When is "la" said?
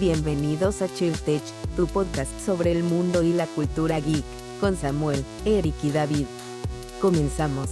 3.32-3.48